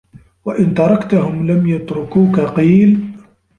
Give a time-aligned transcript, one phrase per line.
[0.45, 3.13] وَإِنْ تَرَكْتَهُمْ لَمْ يَتْرُكُوكَ قِيلَ